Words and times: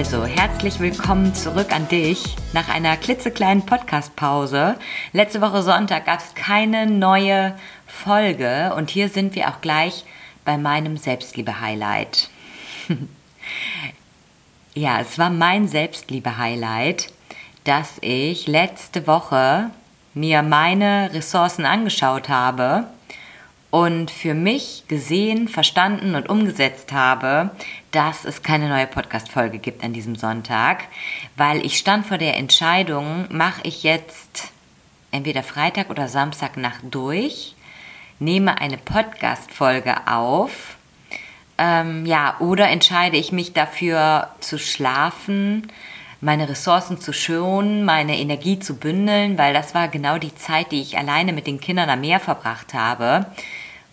Also, 0.00 0.24
herzlich 0.24 0.80
willkommen 0.80 1.34
zurück 1.34 1.74
an 1.74 1.86
dich 1.86 2.34
nach 2.54 2.70
einer 2.70 2.96
klitzekleinen 2.96 3.66
Podcast-Pause. 3.66 4.76
Letzte 5.12 5.42
Woche 5.42 5.62
Sonntag 5.62 6.06
gab 6.06 6.20
es 6.20 6.34
keine 6.34 6.86
neue 6.86 7.54
Folge 7.86 8.72
und 8.74 8.88
hier 8.88 9.10
sind 9.10 9.34
wir 9.34 9.50
auch 9.50 9.60
gleich 9.60 10.06
bei 10.46 10.56
meinem 10.56 10.96
Selbstliebe-Highlight. 10.96 12.30
ja, 14.74 15.02
es 15.02 15.18
war 15.18 15.28
mein 15.28 15.68
Selbstliebe-Highlight, 15.68 17.12
dass 17.64 17.98
ich 18.00 18.46
letzte 18.46 19.06
Woche 19.06 19.68
mir 20.14 20.40
meine 20.40 21.10
Ressourcen 21.12 21.66
angeschaut 21.66 22.30
habe 22.30 22.86
und 23.70 24.10
für 24.10 24.32
mich 24.32 24.84
gesehen, 24.88 25.46
verstanden 25.46 26.14
und 26.14 26.30
umgesetzt 26.30 26.90
habe, 26.90 27.50
dass 27.92 28.24
es 28.24 28.42
keine 28.42 28.68
neue 28.68 28.86
Podcast-Folge 28.86 29.58
gibt 29.58 29.82
an 29.82 29.92
diesem 29.92 30.16
Sonntag, 30.16 30.84
weil 31.36 31.64
ich 31.64 31.78
stand 31.78 32.06
vor 32.06 32.18
der 32.18 32.36
Entscheidung, 32.36 33.26
mache 33.30 33.60
ich 33.64 33.82
jetzt 33.82 34.48
entweder 35.10 35.42
Freitag 35.42 35.90
oder 35.90 36.08
Samstagnacht 36.08 36.82
durch, 36.90 37.54
nehme 38.18 38.60
eine 38.60 38.78
Podcast-Folge 38.78 40.06
auf, 40.06 40.76
ähm, 41.58 42.06
ja, 42.06 42.36
oder 42.38 42.68
entscheide 42.68 43.16
ich 43.16 43.32
mich 43.32 43.52
dafür 43.52 44.28
zu 44.40 44.58
schlafen, 44.58 45.68
meine 46.20 46.48
Ressourcen 46.48 47.00
zu 47.00 47.12
schonen, 47.12 47.84
meine 47.84 48.18
Energie 48.18 48.58
zu 48.58 48.76
bündeln, 48.76 49.36
weil 49.36 49.52
das 49.52 49.74
war 49.74 49.88
genau 49.88 50.18
die 50.18 50.34
Zeit, 50.34 50.70
die 50.70 50.80
ich 50.80 50.96
alleine 50.96 51.32
mit 51.32 51.46
den 51.46 51.60
Kindern 51.60 51.90
am 51.90 52.02
Meer 52.02 52.20
verbracht 52.20 52.74
habe 52.74 53.26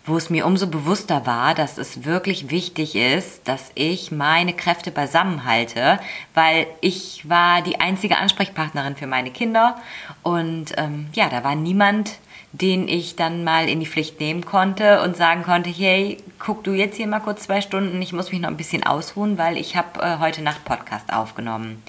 wo 0.08 0.16
es 0.16 0.30
mir 0.30 0.46
umso 0.46 0.66
bewusster 0.66 1.26
war, 1.26 1.54
dass 1.54 1.78
es 1.78 2.04
wirklich 2.04 2.50
wichtig 2.50 2.96
ist, 2.96 3.46
dass 3.46 3.70
ich 3.74 4.10
meine 4.10 4.54
Kräfte 4.54 4.90
beisammenhalte, 4.90 6.00
weil 6.34 6.66
ich 6.80 7.28
war 7.28 7.62
die 7.62 7.80
einzige 7.80 8.16
Ansprechpartnerin 8.16 8.96
für 8.96 9.06
meine 9.06 9.30
Kinder. 9.30 9.76
Und 10.22 10.72
ähm, 10.76 11.08
ja, 11.12 11.28
da 11.28 11.44
war 11.44 11.54
niemand, 11.54 12.18
den 12.52 12.88
ich 12.88 13.14
dann 13.14 13.44
mal 13.44 13.68
in 13.68 13.80
die 13.80 13.86
Pflicht 13.86 14.20
nehmen 14.20 14.44
konnte 14.44 15.02
und 15.02 15.16
sagen 15.16 15.42
konnte, 15.42 15.68
hey, 15.68 16.16
guck 16.38 16.64
du 16.64 16.72
jetzt 16.72 16.96
hier 16.96 17.06
mal 17.06 17.20
kurz 17.20 17.42
zwei 17.42 17.60
Stunden, 17.60 18.00
ich 18.00 18.12
muss 18.12 18.32
mich 18.32 18.40
noch 18.40 18.48
ein 18.48 18.56
bisschen 18.56 18.84
ausruhen, 18.84 19.36
weil 19.36 19.58
ich 19.58 19.76
habe 19.76 20.00
äh, 20.00 20.18
heute 20.18 20.42
Nacht 20.42 20.64
Podcast 20.64 21.12
aufgenommen. 21.12 21.82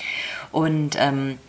Und 0.51 0.97
ähm, 0.99 1.39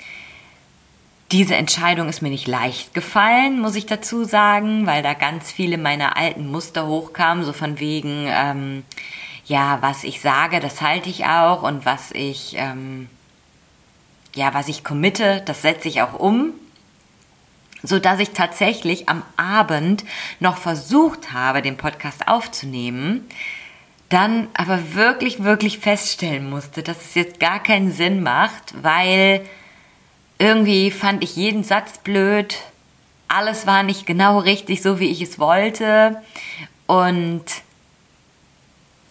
diese 1.32 1.54
Entscheidung 1.54 2.08
ist 2.08 2.22
mir 2.22 2.30
nicht 2.30 2.48
leicht 2.48 2.92
gefallen, 2.92 3.60
muss 3.60 3.76
ich 3.76 3.86
dazu 3.86 4.24
sagen, 4.24 4.86
weil 4.86 5.02
da 5.02 5.14
ganz 5.14 5.52
viele 5.52 5.78
meiner 5.78 6.16
alten 6.16 6.50
Muster 6.50 6.86
hochkamen, 6.86 7.44
so 7.44 7.52
von 7.52 7.78
wegen, 7.78 8.26
ähm, 8.28 8.84
ja, 9.46 9.78
was 9.80 10.04
ich 10.04 10.20
sage, 10.20 10.60
das 10.60 10.80
halte 10.80 11.08
ich 11.08 11.26
auch 11.26 11.62
und 11.62 11.84
was 11.84 12.10
ich, 12.12 12.54
ähm, 12.56 13.08
ja, 14.34 14.54
was 14.54 14.68
ich 14.68 14.82
committe, 14.82 15.42
das 15.46 15.62
setze 15.62 15.88
ich 15.88 16.02
auch 16.02 16.18
um, 16.18 16.52
so 17.82 17.98
dass 17.98 18.18
ich 18.18 18.30
tatsächlich 18.30 19.08
am 19.08 19.22
Abend 19.36 20.04
noch 20.40 20.56
versucht 20.56 21.32
habe, 21.32 21.62
den 21.62 21.76
Podcast 21.76 22.26
aufzunehmen, 22.26 23.26
dann 24.08 24.48
aber 24.54 24.94
wirklich, 24.94 25.44
wirklich 25.44 25.78
feststellen 25.78 26.50
musste, 26.50 26.82
dass 26.82 27.00
es 27.00 27.14
jetzt 27.14 27.38
gar 27.38 27.62
keinen 27.62 27.92
Sinn 27.92 28.22
macht, 28.22 28.74
weil 28.82 29.46
irgendwie 30.40 30.90
fand 30.90 31.22
ich 31.22 31.36
jeden 31.36 31.62
Satz 31.62 31.98
blöd. 31.98 32.56
Alles 33.28 33.66
war 33.66 33.82
nicht 33.82 34.06
genau 34.06 34.38
richtig, 34.38 34.80
so 34.80 34.98
wie 34.98 35.10
ich 35.10 35.20
es 35.20 35.38
wollte. 35.38 36.20
Und 36.86 37.44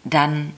dann, 0.04 0.54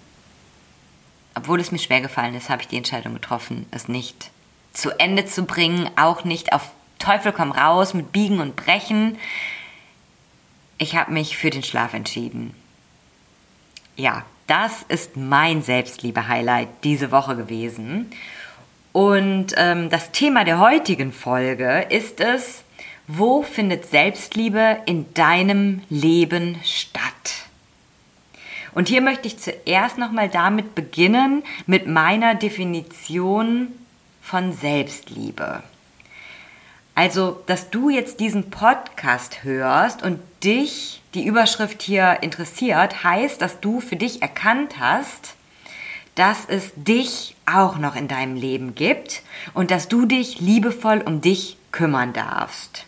obwohl 1.36 1.60
es 1.60 1.74
mir 1.74 1.78
schwer 1.78 2.00
gefallen 2.00 2.36
ist, 2.36 2.50
habe 2.50 2.62
ich 2.62 2.70
die 2.70 2.78
Entscheidung 2.78 3.14
getroffen, 3.14 3.66
es 3.72 3.90
nicht 3.90 4.32
zu 4.72 4.98
Ende 4.98 5.26
zu 5.26 5.44
bringen, 5.44 5.90
auch 5.98 6.24
nicht 6.24 6.54
auf 6.54 6.72
Teufel 7.00 7.34
komm 7.34 7.52
raus 7.52 7.94
mit 7.94 8.14
Biegen 8.14 8.40
und 8.40 8.56
Brechen. 8.56 9.18
Ich 10.78 10.96
habe 10.96 11.12
mich 11.12 11.36
für 11.36 11.50
den 11.50 11.64
Schlaf 11.64 11.94
entschieden. 11.94 12.56
Ja, 13.98 14.24
das 14.48 14.84
ist 14.84 15.18
mein 15.18 15.64
Selbstliebe-Highlight 15.64 16.70
diese 16.86 17.12
Woche 17.12 17.36
gewesen. 17.36 18.10
Und 18.94 19.54
ähm, 19.56 19.90
das 19.90 20.12
Thema 20.12 20.44
der 20.44 20.60
heutigen 20.60 21.14
Folge 21.14 21.86
ist 21.90 22.20
es, 22.20 22.64
wo 23.08 23.42
findet 23.42 23.90
Selbstliebe 23.90 24.78
in 24.86 25.14
deinem 25.14 25.82
Leben 25.90 26.60
statt? 26.64 27.02
Und 28.74 28.88
hier 28.88 29.02
möchte 29.02 29.28
ich 29.28 29.38
zuerst 29.38 29.98
nochmal 29.98 30.30
damit 30.30 30.76
beginnen, 30.76 31.44
mit 31.66 31.88
meiner 31.88 32.36
Definition 32.36 33.68
von 34.22 34.54
Selbstliebe. 34.54 35.64
Also, 36.96 37.42
dass 37.48 37.70
du 37.70 37.90
jetzt 37.90 38.20
diesen 38.20 38.50
Podcast 38.50 39.44
hörst 39.44 40.04
und 40.04 40.20
dich 40.44 41.02
die 41.14 41.26
Überschrift 41.26 41.82
hier 41.82 42.20
interessiert, 42.22 43.04
heißt, 43.04 43.42
dass 43.42 43.60
du 43.60 43.80
für 43.82 43.96
dich 43.96 44.22
erkannt 44.22 44.76
hast, 44.80 45.36
dass 46.16 46.46
es 46.48 46.72
dich 46.76 47.36
auch 47.46 47.78
noch 47.78 47.96
in 47.96 48.08
deinem 48.08 48.36
Leben 48.36 48.76
gibt 48.76 49.24
und 49.54 49.72
dass 49.72 49.88
du 49.88 50.06
dich 50.06 50.40
liebevoll 50.40 51.02
um 51.06 51.22
dich 51.22 51.58
kümmern 51.72 52.14
darfst. 52.14 52.86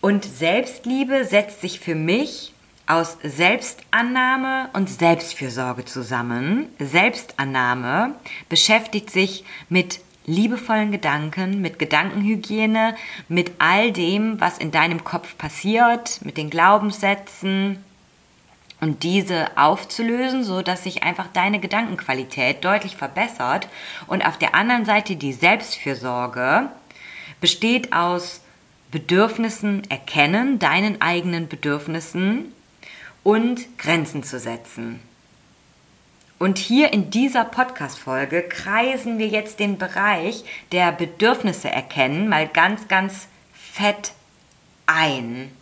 Und 0.00 0.24
Selbstliebe 0.24 1.24
setzt 1.24 1.60
sich 1.60 1.78
für 1.78 1.94
mich 1.94 2.52
aus 2.86 3.16
Selbstannahme 3.22 4.68
und 4.72 4.90
Selbstfürsorge 4.90 5.84
zusammen. 5.84 6.68
Selbstannahme 6.80 8.16
beschäftigt 8.48 9.10
sich 9.10 9.44
mit 9.68 10.00
liebevollen 10.26 10.92
Gedanken, 10.92 11.60
mit 11.60 11.78
Gedankenhygiene, 11.78 12.96
mit 13.28 13.52
all 13.58 13.92
dem, 13.92 14.40
was 14.40 14.58
in 14.58 14.70
deinem 14.70 15.04
Kopf 15.04 15.36
passiert, 15.38 16.20
mit 16.24 16.36
den 16.36 16.50
Glaubenssätzen, 16.50 17.82
und 18.82 19.04
diese 19.04 19.56
aufzulösen, 19.56 20.42
so 20.42 20.60
dass 20.60 20.82
sich 20.82 21.04
einfach 21.04 21.28
deine 21.28 21.60
Gedankenqualität 21.60 22.64
deutlich 22.64 22.96
verbessert. 22.96 23.68
Und 24.08 24.26
auf 24.26 24.38
der 24.38 24.56
anderen 24.56 24.84
Seite 24.84 25.14
die 25.14 25.32
Selbstfürsorge 25.32 26.68
besteht 27.40 27.92
aus 27.92 28.40
Bedürfnissen 28.90 29.88
erkennen, 29.88 30.58
deinen 30.58 31.00
eigenen 31.00 31.46
Bedürfnissen 31.46 32.52
und 33.22 33.78
Grenzen 33.78 34.24
zu 34.24 34.40
setzen. 34.40 34.98
Und 36.40 36.58
hier 36.58 36.92
in 36.92 37.08
dieser 37.10 37.44
Podcast-Folge 37.44 38.42
kreisen 38.42 39.18
wir 39.18 39.28
jetzt 39.28 39.60
den 39.60 39.78
Bereich 39.78 40.44
der 40.72 40.90
Bedürfnisse 40.90 41.70
erkennen 41.70 42.28
mal 42.28 42.48
ganz, 42.48 42.88
ganz 42.88 43.28
fett 43.52 44.10
ein. 44.86 45.52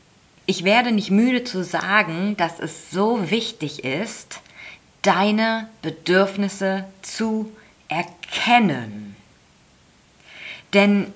Ich 0.50 0.64
werde 0.64 0.91
nicht 0.91 1.12
müde 1.12 1.44
zu 1.44 1.62
sagen, 1.62 2.37
dass 2.37 2.58
es 2.58 2.91
so 2.91 3.31
wichtig 3.31 3.85
ist, 3.85 4.41
deine 5.00 5.69
Bedürfnisse 5.81 6.87
zu 7.02 7.52
erkennen. 7.87 9.14
Denn 10.75 11.14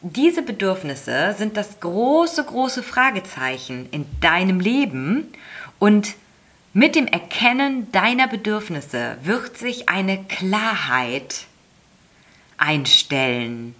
diese 0.00 0.40
Bedürfnisse 0.40 1.34
sind 1.36 1.58
das 1.58 1.80
große, 1.80 2.44
große 2.44 2.82
Fragezeichen 2.82 3.90
in 3.90 4.06
deinem 4.22 4.60
Leben 4.60 5.30
und 5.78 6.14
mit 6.72 6.94
dem 6.94 7.06
Erkennen 7.06 7.92
deiner 7.92 8.26
Bedürfnisse 8.26 9.18
wird 9.22 9.58
sich 9.58 9.90
eine 9.90 10.24
Klarheit 10.24 11.44
einstellen, 12.56 13.74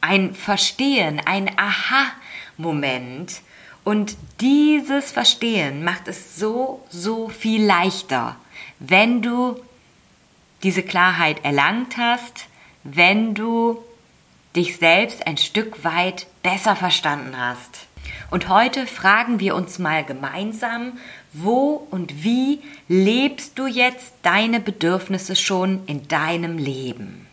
ein 0.00 0.32
Verstehen, 0.36 1.20
ein 1.26 1.50
Aha-Moment, 1.58 3.42
und 3.84 4.16
dieses 4.40 5.10
Verstehen 5.10 5.84
macht 5.84 6.08
es 6.08 6.36
so, 6.36 6.84
so 6.88 7.28
viel 7.28 7.64
leichter, 7.64 8.36
wenn 8.78 9.22
du 9.22 9.56
diese 10.62 10.82
Klarheit 10.82 11.44
erlangt 11.44 11.96
hast, 11.96 12.46
wenn 12.84 13.34
du 13.34 13.82
dich 14.54 14.76
selbst 14.76 15.26
ein 15.26 15.38
Stück 15.38 15.84
weit 15.84 16.26
besser 16.42 16.76
verstanden 16.76 17.36
hast. 17.36 17.86
Und 18.30 18.48
heute 18.48 18.86
fragen 18.86 19.40
wir 19.40 19.54
uns 19.54 19.78
mal 19.78 20.04
gemeinsam, 20.04 20.98
wo 21.32 21.86
und 21.90 22.24
wie 22.24 22.60
lebst 22.88 23.58
du 23.58 23.66
jetzt 23.66 24.14
deine 24.22 24.60
Bedürfnisse 24.60 25.36
schon 25.36 25.84
in 25.86 26.06
deinem 26.08 26.58
Leben? 26.58 27.26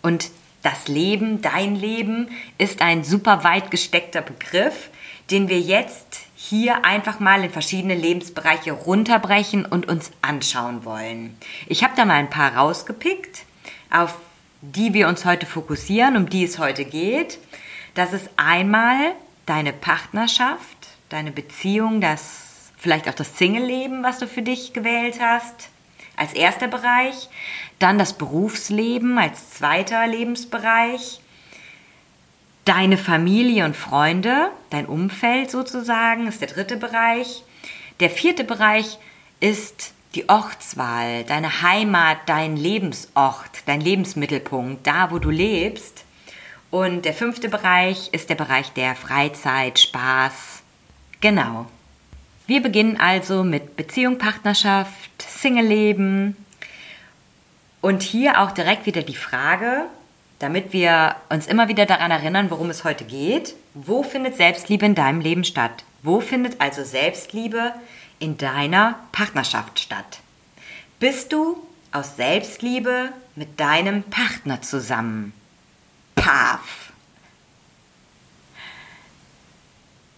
Und 0.00 0.30
das 0.62 0.88
Leben, 0.88 1.42
dein 1.42 1.76
Leben, 1.76 2.28
ist 2.58 2.82
ein 2.82 3.04
super 3.04 3.44
weit 3.44 3.70
gesteckter 3.70 4.22
Begriff, 4.22 4.90
den 5.30 5.48
wir 5.48 5.60
jetzt 5.60 6.20
hier 6.34 6.84
einfach 6.84 7.20
mal 7.20 7.44
in 7.44 7.50
verschiedene 7.50 7.94
Lebensbereiche 7.94 8.72
runterbrechen 8.72 9.64
und 9.64 9.88
uns 9.88 10.10
anschauen 10.22 10.84
wollen. 10.84 11.36
Ich 11.66 11.84
habe 11.84 11.94
da 11.96 12.04
mal 12.04 12.14
ein 12.14 12.30
paar 12.30 12.56
rausgepickt, 12.56 13.44
auf 13.90 14.16
die 14.60 14.94
wir 14.94 15.08
uns 15.08 15.24
heute 15.24 15.46
fokussieren, 15.46 16.16
um 16.16 16.28
die 16.28 16.44
es 16.44 16.58
heute 16.58 16.84
geht. 16.84 17.38
Das 17.94 18.12
ist 18.12 18.30
einmal 18.36 19.14
deine 19.46 19.72
Partnerschaft, 19.72 20.88
deine 21.08 21.32
Beziehung, 21.32 22.00
das 22.00 22.70
vielleicht 22.78 23.08
auch 23.08 23.14
das 23.14 23.38
Single-Leben, 23.38 24.02
was 24.02 24.18
du 24.18 24.26
für 24.26 24.42
dich 24.42 24.72
gewählt 24.72 25.20
hast, 25.20 25.68
als 26.16 26.32
erster 26.32 26.68
Bereich. 26.68 27.28
Dann 27.78 27.98
das 27.98 28.12
Berufsleben 28.14 29.18
als 29.18 29.50
zweiter 29.50 30.06
Lebensbereich. 30.06 31.20
Deine 32.64 32.96
Familie 32.96 33.64
und 33.64 33.76
Freunde, 33.76 34.50
dein 34.70 34.86
Umfeld 34.86 35.50
sozusagen, 35.50 36.28
ist 36.28 36.40
der 36.40 36.48
dritte 36.48 36.76
Bereich. 36.76 37.42
Der 37.98 38.08
vierte 38.08 38.44
Bereich 38.44 38.98
ist 39.40 39.92
die 40.14 40.28
Ortswahl, 40.28 41.24
deine 41.24 41.62
Heimat, 41.62 42.18
dein 42.26 42.56
Lebensort, 42.56 43.50
dein 43.66 43.80
Lebensmittelpunkt, 43.80 44.86
da 44.86 45.10
wo 45.10 45.18
du 45.18 45.30
lebst. 45.30 46.04
Und 46.70 47.04
der 47.04 47.14
fünfte 47.14 47.48
Bereich 47.48 48.10
ist 48.12 48.30
der 48.30 48.34
Bereich 48.36 48.72
der 48.72 48.94
Freizeit, 48.94 49.80
Spaß. 49.80 50.62
Genau. 51.20 51.66
Wir 52.46 52.62
beginnen 52.62 52.98
also 53.00 53.42
mit 53.42 53.76
Beziehung, 53.76 54.18
Partnerschaft, 54.18 55.10
Single-Leben. 55.18 56.36
Und 57.80 58.02
hier 58.02 58.40
auch 58.40 58.52
direkt 58.52 58.86
wieder 58.86 59.02
die 59.02 59.16
Frage, 59.16 59.86
damit 60.42 60.72
wir 60.72 61.14
uns 61.28 61.46
immer 61.46 61.68
wieder 61.68 61.86
daran 61.86 62.10
erinnern, 62.10 62.50
worum 62.50 62.68
es 62.68 62.82
heute 62.82 63.04
geht. 63.04 63.54
Wo 63.74 64.02
findet 64.02 64.36
Selbstliebe 64.36 64.84
in 64.84 64.96
deinem 64.96 65.20
Leben 65.20 65.44
statt? 65.44 65.84
Wo 66.02 66.20
findet 66.20 66.60
also 66.60 66.82
Selbstliebe 66.82 67.72
in 68.18 68.38
deiner 68.38 68.98
Partnerschaft 69.12 69.78
statt? 69.78 70.18
Bist 70.98 71.32
du 71.32 71.56
aus 71.92 72.16
Selbstliebe 72.16 73.10
mit 73.36 73.60
deinem 73.60 74.02
Partner 74.02 74.60
zusammen? 74.62 75.32
Paf! 76.16 76.92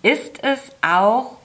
Ist 0.02 0.42
es 0.42 0.60
auch 0.80 1.36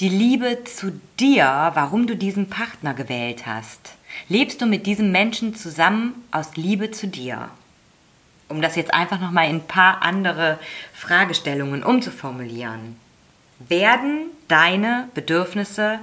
die 0.00 0.08
Liebe 0.08 0.64
zu 0.64 1.00
dir, 1.20 1.70
warum 1.74 2.08
du 2.08 2.16
diesen 2.16 2.50
Partner 2.50 2.92
gewählt 2.92 3.46
hast? 3.46 3.94
Lebst 4.28 4.60
du 4.60 4.66
mit 4.66 4.86
diesem 4.86 5.12
Menschen 5.12 5.54
zusammen 5.54 6.24
aus 6.32 6.56
Liebe 6.56 6.90
zu 6.90 7.06
dir? 7.06 7.50
Um 8.48 8.62
das 8.62 8.76
jetzt 8.76 8.94
einfach 8.94 9.20
nochmal 9.20 9.48
in 9.48 9.56
ein 9.56 9.66
paar 9.66 10.02
andere 10.02 10.58
Fragestellungen 10.92 11.82
umzuformulieren. 11.82 12.96
Werden 13.58 14.26
deine 14.48 15.08
Bedürfnisse 15.14 15.98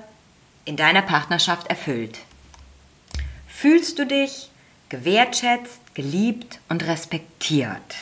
in 0.65 0.75
deiner 0.75 1.01
Partnerschaft 1.01 1.67
erfüllt? 1.67 2.19
Fühlst 3.47 3.99
du 3.99 4.05
dich 4.05 4.49
gewertschätzt, 4.89 5.79
geliebt 5.93 6.59
und 6.69 6.85
respektiert? 6.85 7.95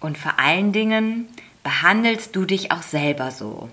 Und 0.00 0.16
vor 0.16 0.38
allen 0.38 0.72
Dingen 0.72 1.28
behandelst 1.62 2.34
du 2.36 2.44
dich 2.44 2.70
auch 2.70 2.82
selber 2.82 3.30
so? 3.30 3.68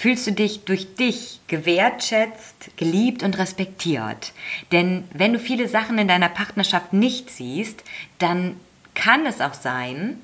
Fühlst 0.00 0.26
du 0.26 0.32
dich 0.32 0.64
durch 0.64 0.94
dich 0.94 1.40
gewertschätzt, 1.46 2.70
geliebt 2.78 3.22
und 3.22 3.36
respektiert. 3.36 4.32
Denn 4.72 5.04
wenn 5.12 5.34
du 5.34 5.38
viele 5.38 5.68
Sachen 5.68 5.98
in 5.98 6.08
deiner 6.08 6.30
Partnerschaft 6.30 6.94
nicht 6.94 7.28
siehst, 7.28 7.84
dann 8.18 8.56
kann 8.94 9.26
es 9.26 9.42
auch 9.42 9.52
sein, 9.52 10.16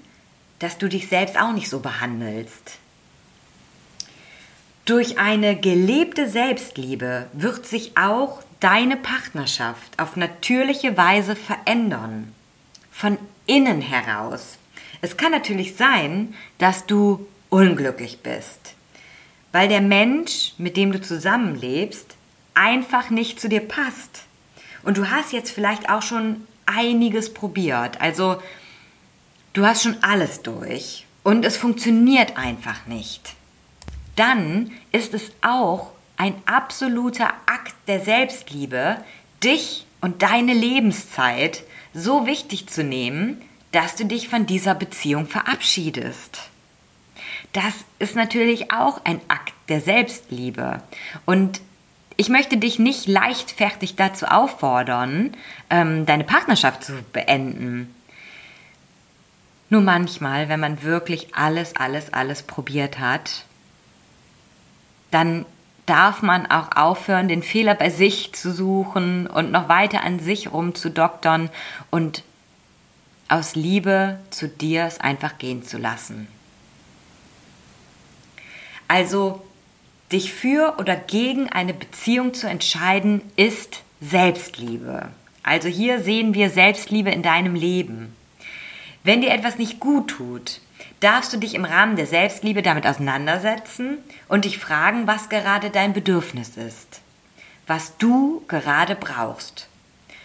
dass 0.61 0.78
du 0.78 0.88
dich 0.88 1.08
selbst 1.08 1.38
auch 1.38 1.52
nicht 1.52 1.69
so 1.69 1.81
behandelst. 1.81 2.78
Durch 4.87 5.19
eine 5.19 5.56
gelebte 5.56 6.26
Selbstliebe 6.26 7.26
wird 7.34 7.67
sich 7.67 7.99
auch 7.99 8.43
deine 8.61 8.96
Partnerschaft 8.96 9.99
auf 9.99 10.17
natürliche 10.17 10.96
Weise 10.96 11.37
verändern. 11.37 12.32
Von 12.90 13.19
innen 13.44 13.82
heraus. 13.82 14.56
Es 15.02 15.19
kann 15.19 15.32
natürlich 15.32 15.76
sein, 15.76 16.32
dass 16.56 16.87
du 16.87 17.26
unglücklich 17.50 18.20
bist 18.22 18.75
weil 19.56 19.69
der 19.69 19.81
Mensch, 19.81 20.53
mit 20.58 20.76
dem 20.76 20.93
du 20.93 21.00
zusammenlebst, 21.00 22.14
einfach 22.53 23.08
nicht 23.08 23.41
zu 23.41 23.49
dir 23.49 23.62
passt. 23.62 24.25
Und 24.82 24.99
du 24.99 25.08
hast 25.08 25.32
jetzt 25.32 25.50
vielleicht 25.50 25.88
auch 25.88 26.03
schon 26.03 26.47
einiges 26.67 27.32
probiert. 27.32 27.99
Also 27.99 28.43
du 29.55 29.64
hast 29.64 29.82
schon 29.82 29.97
alles 30.03 30.43
durch 30.43 31.06
und 31.23 31.43
es 31.47 31.56
funktioniert 31.56 32.37
einfach 32.37 32.85
nicht. 32.87 33.32
Dann 34.14 34.73
ist 34.93 35.14
es 35.14 35.32
auch 35.41 35.93
ein 36.19 36.35
absoluter 36.44 37.32
Akt 37.47 37.75
der 37.87 38.00
Selbstliebe, 38.00 38.99
dich 39.43 39.87
und 40.03 40.20
deine 40.20 40.53
Lebenszeit 40.53 41.62
so 41.94 42.26
wichtig 42.26 42.67
zu 42.67 42.85
nehmen, 42.85 43.41
dass 43.73 43.97
du 43.97 44.05
dich 44.05 44.29
von 44.29 44.44
dieser 44.44 44.75
Beziehung 44.75 45.26
verabschiedest 45.26 46.50
das 47.56 47.87
ist 47.99 48.14
natürlich 48.14 48.70
auch 48.70 49.00
ein 49.05 49.19
Akt 49.29 49.55
der 49.70 49.81
Selbstliebe. 49.81 50.82
Und 51.25 51.62
ich 52.19 52.29
möchte 52.29 52.58
dich 52.58 52.79
nicht 52.79 53.08
leichtfertig 53.08 53.97
dazu 53.97 54.26
auffordern, 54.26 55.35
ähm, 55.70 56.05
deine 56.05 56.25
Partnerschaft 56.25 56.85
zu 56.85 56.93
beenden. 57.14 57.94
Nur 59.70 59.81
manchmal, 59.81 60.50
wenn 60.50 60.61
man 60.61 60.82
wirklich 60.82 61.35
alles, 61.35 61.75
alles, 61.76 62.12
alles 62.12 62.43
probiert 62.43 62.99
hat, 62.99 63.44
dann 65.11 65.47
darf 65.87 66.20
man 66.20 66.44
auch 66.47 66.76
aufhören, 66.76 67.29
den 67.29 67.43
Fehler 67.43 67.75
bei 67.75 67.88
sich 67.88 68.35
zu 68.35 68.53
suchen 68.53 69.26
und 69.26 69.50
noch 69.50 69.70
weiter 69.70 70.03
an 70.03 70.20
sich 70.20 70.53
rumzudoktern 70.53 71.49
und 71.91 72.23
aus 73.29 73.55
Liebe 73.55 74.19
zu 74.31 74.47
dir 74.47 74.85
es 74.85 75.00
einfach 75.00 75.38
gehen 75.38 75.62
zu 75.64 75.79
lassen. 75.79 76.29
Also 78.88 79.43
dich 80.12 80.32
für 80.32 80.76
oder 80.78 80.96
gegen 80.96 81.48
eine 81.48 81.74
Beziehung 81.74 82.34
zu 82.34 82.48
entscheiden, 82.48 83.22
ist 83.36 83.82
Selbstliebe. 84.00 85.08
Also 85.43 85.69
hier 85.69 86.00
sehen 86.00 86.34
wir 86.34 86.50
Selbstliebe 86.50 87.10
in 87.10 87.22
deinem 87.22 87.55
Leben. 87.55 88.14
Wenn 89.05 89.20
dir 89.20 89.31
etwas 89.31 89.58
nicht 89.58 89.78
gut 89.81 90.08
tut, 90.08 90.60
darfst 91.00 91.32
du 91.32 91.36
dich 91.36 91.55
im 91.55 91.64
Rahmen 91.64 91.96
der 91.96 92.06
Selbstliebe 92.06 92.62
damit 92.62 92.86
auseinandersetzen 92.86 93.98
und 94.28 94.44
dich 94.44 94.58
fragen, 94.58 95.06
was 95.06 95.28
gerade 95.28 95.70
dein 95.70 95.93
Bedürfnis 95.93 96.56
ist, 96.56 97.00
was 97.66 97.96
du 97.98 98.44
gerade 98.48 98.96
brauchst. 98.96 99.69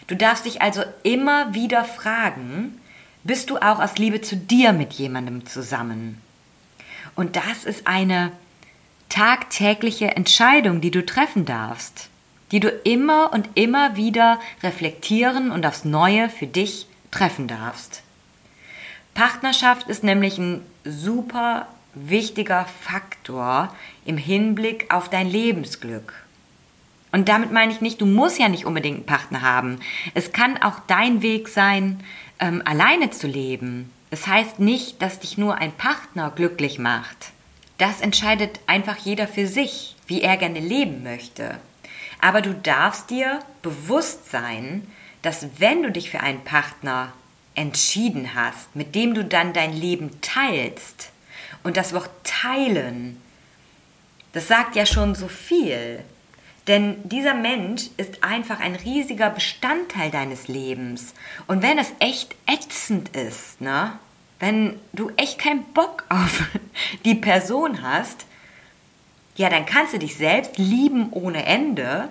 Du 0.07 0.15
darfst 0.15 0.45
dich 0.45 0.61
also 0.61 0.83
immer 1.03 1.53
wieder 1.53 1.85
fragen, 1.85 2.79
bist 3.23 3.49
du 3.49 3.57
auch 3.57 3.79
aus 3.79 3.97
Liebe 3.97 4.21
zu 4.21 4.35
dir 4.35 4.73
mit 4.73 4.93
jemandem 4.93 5.45
zusammen? 5.45 6.19
Und 7.15 7.35
das 7.35 7.65
ist 7.65 7.85
eine 7.85 8.31
tagtägliche 9.11 10.15
Entscheidung, 10.15 10.81
die 10.81 10.89
du 10.89 11.05
treffen 11.05 11.45
darfst, 11.45 12.09
die 12.51 12.59
du 12.59 12.69
immer 12.69 13.31
und 13.33 13.49
immer 13.55 13.95
wieder 13.95 14.39
reflektieren 14.63 15.51
und 15.51 15.65
aufs 15.65 15.85
Neue 15.85 16.29
für 16.29 16.47
dich 16.47 16.87
treffen 17.11 17.47
darfst. 17.47 18.01
Partnerschaft 19.13 19.89
ist 19.89 20.03
nämlich 20.03 20.37
ein 20.37 20.61
super 20.85 21.67
wichtiger 21.93 22.65
Faktor 22.65 23.75
im 24.05 24.17
Hinblick 24.17 24.93
auf 24.93 25.09
dein 25.09 25.29
Lebensglück. 25.29 26.13
Und 27.11 27.27
damit 27.27 27.51
meine 27.51 27.73
ich 27.73 27.81
nicht, 27.81 27.99
du 27.99 28.05
musst 28.05 28.39
ja 28.39 28.47
nicht 28.47 28.65
unbedingt 28.65 28.99
einen 28.99 29.05
Partner 29.05 29.41
haben. 29.41 29.81
Es 30.13 30.31
kann 30.31 30.61
auch 30.61 30.79
dein 30.87 31.21
Weg 31.21 31.49
sein, 31.49 31.99
ähm, 32.39 32.61
alleine 32.63 33.11
zu 33.11 33.27
leben. 33.27 33.91
Es 34.09 34.21
das 34.21 34.27
heißt 34.29 34.59
nicht, 34.59 35.01
dass 35.01 35.19
dich 35.19 35.37
nur 35.37 35.55
ein 35.55 35.73
Partner 35.73 36.31
glücklich 36.33 36.79
macht. 36.79 37.33
Das 37.81 37.99
entscheidet 37.99 38.59
einfach 38.67 38.97
jeder 38.97 39.27
für 39.27 39.47
sich, 39.47 39.95
wie 40.05 40.21
er 40.21 40.37
gerne 40.37 40.59
leben 40.59 41.01
möchte. 41.01 41.57
Aber 42.19 42.43
du 42.43 42.53
darfst 42.53 43.09
dir 43.09 43.39
bewusst 43.63 44.29
sein, 44.29 44.85
dass 45.23 45.47
wenn 45.57 45.81
du 45.81 45.91
dich 45.91 46.11
für 46.11 46.19
einen 46.19 46.43
Partner 46.43 47.11
entschieden 47.55 48.35
hast, 48.35 48.75
mit 48.75 48.93
dem 48.93 49.15
du 49.15 49.25
dann 49.25 49.53
dein 49.53 49.73
Leben 49.73 50.21
teilst, 50.21 51.09
und 51.63 51.75
das 51.75 51.91
Wort 51.93 52.11
teilen, 52.23 53.19
das 54.33 54.47
sagt 54.47 54.75
ja 54.75 54.85
schon 54.85 55.15
so 55.15 55.27
viel. 55.27 56.03
Denn 56.67 56.97
dieser 57.09 57.33
Mensch 57.33 57.85
ist 57.97 58.23
einfach 58.23 58.59
ein 58.59 58.75
riesiger 58.75 59.31
Bestandteil 59.31 60.11
deines 60.11 60.47
Lebens. 60.47 61.15
Und 61.47 61.63
wenn 61.63 61.79
es 61.79 61.91
echt 61.97 62.35
ätzend 62.45 63.09
ist, 63.15 63.59
ne, 63.59 63.97
wenn 64.41 64.79
du 64.91 65.11
echt 65.17 65.39
keinen 65.39 65.63
Bock 65.65 66.03
auf 66.09 66.43
die 67.05 67.15
Person 67.15 67.81
hast, 67.83 68.25
ja, 69.35 69.49
dann 69.49 69.65
kannst 69.65 69.93
du 69.93 69.99
dich 69.99 70.17
selbst 70.17 70.57
lieben 70.57 71.07
ohne 71.11 71.45
Ende, 71.45 72.09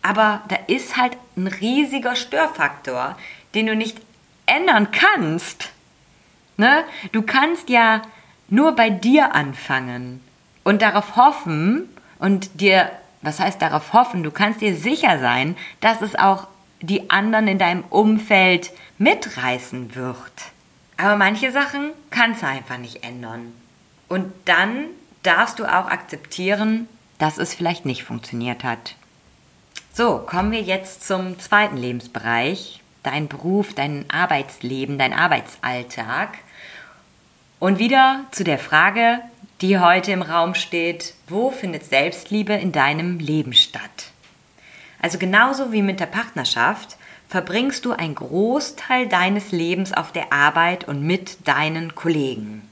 aber 0.00 0.42
da 0.48 0.56
ist 0.68 0.96
halt 0.96 1.16
ein 1.36 1.48
riesiger 1.48 2.16
Störfaktor, 2.16 3.18
den 3.54 3.66
du 3.66 3.76
nicht 3.76 4.00
ändern 4.46 4.90
kannst. 4.90 5.70
Ne? 6.56 6.84
Du 7.10 7.22
kannst 7.22 7.68
ja 7.68 8.02
nur 8.48 8.72
bei 8.72 8.88
dir 8.88 9.34
anfangen 9.34 10.20
und 10.64 10.82
darauf 10.82 11.16
hoffen 11.16 11.88
und 12.18 12.60
dir, 12.60 12.90
was 13.22 13.40
heißt 13.40 13.60
darauf 13.60 13.92
hoffen, 13.92 14.22
du 14.22 14.30
kannst 14.30 14.60
dir 14.60 14.76
sicher 14.76 15.18
sein, 15.18 15.56
dass 15.80 16.00
es 16.00 16.14
auch 16.14 16.46
die 16.80 17.10
anderen 17.10 17.48
in 17.48 17.58
deinem 17.58 17.84
Umfeld 17.90 18.70
mitreißen 18.98 19.94
wird. 19.94 20.51
Aber 21.02 21.16
manche 21.16 21.50
Sachen 21.50 21.90
kannst 22.10 22.42
du 22.42 22.46
einfach 22.46 22.78
nicht 22.78 23.02
ändern. 23.02 23.52
Und 24.08 24.32
dann 24.44 24.84
darfst 25.24 25.58
du 25.58 25.64
auch 25.64 25.86
akzeptieren, 25.86 26.86
dass 27.18 27.38
es 27.38 27.54
vielleicht 27.54 27.84
nicht 27.84 28.04
funktioniert 28.04 28.62
hat. 28.62 28.94
So, 29.92 30.18
kommen 30.18 30.52
wir 30.52 30.60
jetzt 30.60 31.04
zum 31.04 31.40
zweiten 31.40 31.76
Lebensbereich, 31.76 32.80
dein 33.02 33.26
Beruf, 33.26 33.74
dein 33.74 34.04
Arbeitsleben, 34.10 34.96
dein 34.96 35.12
Arbeitsalltag. 35.12 36.38
Und 37.58 37.80
wieder 37.80 38.20
zu 38.30 38.44
der 38.44 38.60
Frage, 38.60 39.18
die 39.60 39.80
heute 39.80 40.12
im 40.12 40.22
Raum 40.22 40.54
steht, 40.54 41.14
wo 41.26 41.50
findet 41.50 41.84
Selbstliebe 41.84 42.52
in 42.52 42.70
deinem 42.70 43.18
Leben 43.18 43.54
statt? 43.54 44.12
Also 45.00 45.18
genauso 45.18 45.72
wie 45.72 45.82
mit 45.82 45.98
der 45.98 46.06
Partnerschaft 46.06 46.96
verbringst 47.32 47.86
du 47.86 47.92
einen 47.92 48.14
Großteil 48.14 49.08
deines 49.08 49.52
Lebens 49.52 49.94
auf 49.94 50.12
der 50.12 50.34
Arbeit 50.34 50.86
und 50.86 51.02
mit 51.02 51.48
deinen 51.48 51.94
Kollegen. 51.94 52.68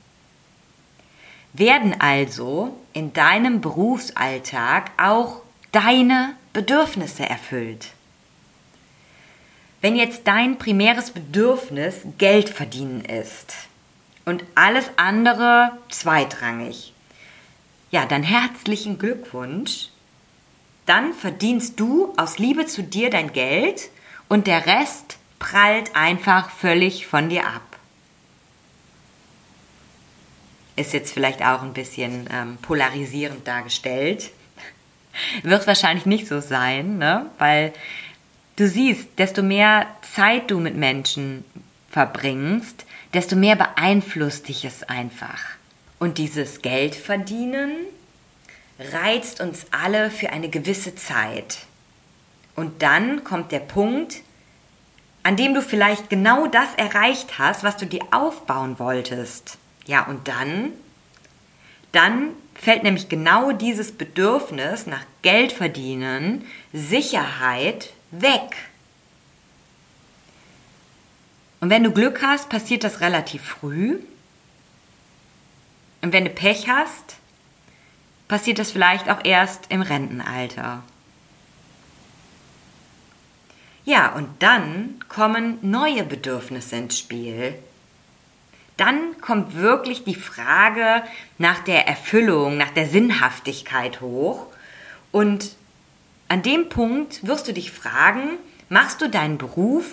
Werden 1.54 1.98
also 1.98 2.76
in 2.92 3.14
deinem 3.14 3.62
Berufsalltag 3.62 4.90
auch 4.98 5.40
deine 5.72 6.34
Bedürfnisse 6.52 7.26
erfüllt? 7.26 7.88
Wenn 9.80 9.96
jetzt 9.96 10.26
dein 10.26 10.58
primäres 10.58 11.10
Bedürfnis 11.10 12.02
Geld 12.18 12.50
verdienen 12.50 13.02
ist, 13.06 13.54
und 14.26 14.44
alles 14.54 14.90
andere 14.96 15.72
zweitrangig. 15.88 16.92
Ja, 17.90 18.04
dann 18.04 18.22
herzlichen 18.22 18.98
Glückwunsch. 18.98 19.88
Dann 20.84 21.14
verdienst 21.14 21.80
du 21.80 22.12
aus 22.18 22.38
Liebe 22.38 22.66
zu 22.66 22.82
dir 22.82 23.08
dein 23.08 23.32
Geld 23.32 23.88
und 24.30 24.46
der 24.46 24.64
Rest 24.64 25.18
prallt 25.40 25.96
einfach 25.96 26.50
völlig 26.50 27.06
von 27.06 27.28
dir 27.28 27.46
ab. 27.46 27.62
Ist 30.76 30.92
jetzt 30.92 31.12
vielleicht 31.12 31.42
auch 31.42 31.62
ein 31.62 31.72
bisschen 31.72 32.28
ähm, 32.32 32.56
polarisierend 32.62 33.46
dargestellt. 33.46 34.30
Wird 35.42 35.66
wahrscheinlich 35.66 36.06
nicht 36.06 36.28
so 36.28 36.40
sein, 36.40 36.96
ne? 36.96 37.26
weil 37.38 37.72
du 38.54 38.68
siehst, 38.68 39.08
desto 39.18 39.42
mehr 39.42 39.86
Zeit 40.14 40.50
du 40.52 40.60
mit 40.60 40.76
Menschen 40.76 41.44
verbringst, 41.90 42.86
desto 43.12 43.34
mehr 43.34 43.56
beeinflusst 43.56 44.46
dich 44.46 44.64
es 44.64 44.84
einfach. 44.84 45.40
Und 45.98 46.18
dieses 46.18 46.62
Geld 46.62 46.94
verdienen 46.94 47.72
reizt 48.78 49.40
uns 49.40 49.66
alle 49.72 50.08
für 50.08 50.30
eine 50.30 50.48
gewisse 50.48 50.94
Zeit. 50.94 51.66
Und 52.60 52.82
dann 52.82 53.24
kommt 53.24 53.52
der 53.52 53.60
Punkt, 53.60 54.20
an 55.22 55.34
dem 55.36 55.54
du 55.54 55.62
vielleicht 55.62 56.10
genau 56.10 56.46
das 56.46 56.74
erreicht 56.76 57.38
hast, 57.38 57.64
was 57.64 57.78
du 57.78 57.86
dir 57.86 58.02
aufbauen 58.10 58.78
wolltest. 58.78 59.56
Ja, 59.86 60.06
und 60.06 60.28
dann, 60.28 60.72
dann 61.92 62.32
fällt 62.54 62.82
nämlich 62.82 63.08
genau 63.08 63.52
dieses 63.52 63.92
Bedürfnis 63.92 64.86
nach 64.86 65.00
Geld 65.22 65.52
verdienen, 65.52 66.44
Sicherheit 66.74 67.94
weg. 68.10 68.54
Und 71.60 71.70
wenn 71.70 71.82
du 71.82 71.92
Glück 71.92 72.20
hast, 72.22 72.50
passiert 72.50 72.84
das 72.84 73.00
relativ 73.00 73.42
früh. 73.42 74.00
Und 76.02 76.12
wenn 76.12 76.26
du 76.26 76.30
Pech 76.30 76.68
hast, 76.68 77.16
passiert 78.28 78.58
das 78.58 78.70
vielleicht 78.70 79.08
auch 79.08 79.24
erst 79.24 79.70
im 79.70 79.80
Rentenalter. 79.80 80.82
Ja, 83.90 84.12
und 84.12 84.28
dann 84.40 85.00
kommen 85.08 85.58
neue 85.62 86.04
Bedürfnisse 86.04 86.76
ins 86.76 86.96
Spiel. 86.96 87.58
Dann 88.76 89.20
kommt 89.20 89.56
wirklich 89.56 90.04
die 90.04 90.14
Frage 90.14 91.02
nach 91.38 91.64
der 91.64 91.88
Erfüllung, 91.88 92.56
nach 92.56 92.70
der 92.70 92.86
Sinnhaftigkeit 92.86 94.00
hoch. 94.00 94.46
Und 95.10 95.56
an 96.28 96.44
dem 96.44 96.68
Punkt 96.68 97.26
wirst 97.26 97.48
du 97.48 97.52
dich 97.52 97.72
fragen, 97.72 98.38
machst 98.68 99.00
du 99.00 99.10
deinen 99.10 99.38
Beruf 99.38 99.86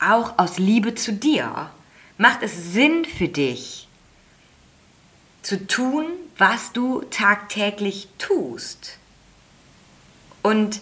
auch 0.00 0.36
aus 0.36 0.58
Liebe 0.58 0.96
zu 0.96 1.12
dir? 1.12 1.70
Macht 2.18 2.42
es 2.42 2.72
Sinn 2.72 3.04
für 3.04 3.28
dich 3.28 3.86
zu 5.42 5.64
tun, 5.68 6.06
was 6.38 6.72
du 6.72 7.02
tagtäglich 7.02 8.08
tust? 8.18 8.98
Und 10.42 10.80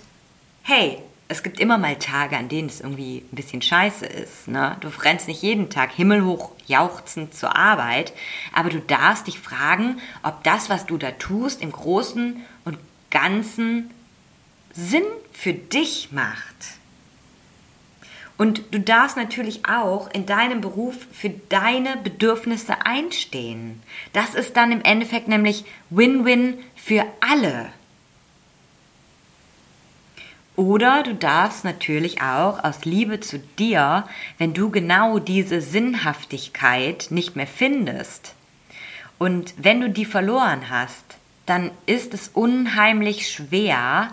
hey, 0.62 1.02
es 1.32 1.42
gibt 1.42 1.58
immer 1.58 1.78
mal 1.78 1.96
Tage, 1.96 2.36
an 2.36 2.48
denen 2.48 2.68
es 2.68 2.80
irgendwie 2.80 3.24
ein 3.32 3.34
bisschen 3.34 3.62
scheiße 3.62 4.04
ist. 4.04 4.48
Ne? 4.48 4.76
Du 4.80 4.88
rennst 4.88 5.28
nicht 5.28 5.42
jeden 5.42 5.70
Tag 5.70 5.90
himmelhoch 5.90 6.52
jauchzend 6.66 7.34
zur 7.34 7.56
Arbeit, 7.56 8.12
aber 8.52 8.68
du 8.68 8.80
darfst 8.80 9.26
dich 9.26 9.40
fragen, 9.40 9.98
ob 10.22 10.44
das, 10.44 10.68
was 10.68 10.86
du 10.86 10.98
da 10.98 11.10
tust, 11.12 11.62
im 11.62 11.72
Großen 11.72 12.36
und 12.64 12.78
Ganzen 13.10 13.90
Sinn 14.72 15.04
für 15.32 15.54
dich 15.54 16.12
macht. 16.12 16.56
Und 18.38 18.62
du 18.70 18.80
darfst 18.80 19.16
natürlich 19.16 19.66
auch 19.66 20.10
in 20.12 20.26
deinem 20.26 20.60
Beruf 20.60 20.96
für 21.12 21.30
deine 21.30 21.96
Bedürfnisse 21.96 22.84
einstehen. 22.84 23.82
Das 24.12 24.34
ist 24.34 24.56
dann 24.56 24.72
im 24.72 24.82
Endeffekt 24.82 25.28
nämlich 25.28 25.64
Win-Win 25.90 26.58
für 26.74 27.06
alle. 27.20 27.72
Oder 30.54 31.02
du 31.02 31.14
darfst 31.14 31.64
natürlich 31.64 32.20
auch 32.20 32.62
aus 32.62 32.84
Liebe 32.84 33.20
zu 33.20 33.38
dir, 33.38 34.06
wenn 34.38 34.52
du 34.52 34.70
genau 34.70 35.18
diese 35.18 35.60
Sinnhaftigkeit 35.60 37.06
nicht 37.10 37.36
mehr 37.36 37.46
findest 37.46 38.34
und 39.22 39.54
wenn 39.56 39.80
du 39.80 39.88
die 39.88 40.04
verloren 40.04 40.68
hast, 40.68 41.04
dann 41.46 41.70
ist 41.86 42.12
es 42.12 42.26
unheimlich 42.26 43.30
schwer, 43.30 44.12